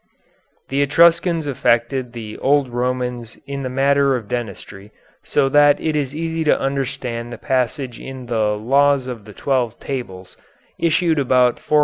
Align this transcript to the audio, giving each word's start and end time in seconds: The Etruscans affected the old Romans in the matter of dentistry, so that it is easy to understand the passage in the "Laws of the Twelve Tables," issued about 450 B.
The 0.69 0.81
Etruscans 0.81 1.45
affected 1.45 2.13
the 2.13 2.35
old 2.39 2.69
Romans 2.69 3.37
in 3.45 3.61
the 3.61 3.69
matter 3.69 4.15
of 4.15 4.27
dentistry, 4.27 4.89
so 5.23 5.47
that 5.49 5.79
it 5.79 5.95
is 5.95 6.15
easy 6.15 6.43
to 6.45 6.59
understand 6.59 7.31
the 7.31 7.37
passage 7.37 7.99
in 7.99 8.25
the 8.25 8.57
"Laws 8.57 9.05
of 9.05 9.25
the 9.25 9.33
Twelve 9.33 9.79
Tables," 9.79 10.37
issued 10.79 11.19
about 11.19 11.59
450 11.59 11.75
B. 11.75 11.77